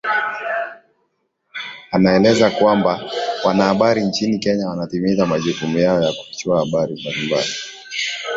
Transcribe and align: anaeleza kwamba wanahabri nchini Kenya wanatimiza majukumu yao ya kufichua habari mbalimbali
anaeleza 1.91 2.49
kwamba 2.51 3.11
wanahabri 3.43 4.03
nchini 4.05 4.39
Kenya 4.39 4.67
wanatimiza 4.69 5.25
majukumu 5.25 5.79
yao 5.79 6.01
ya 6.01 6.11
kufichua 6.13 6.59
habari 6.59 6.93
mbalimbali 7.01 7.49